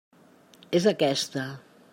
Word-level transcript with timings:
És 0.79 0.89
aquesta. 0.93 1.47